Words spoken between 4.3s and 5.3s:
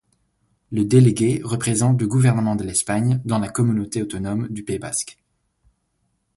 du Pays basque.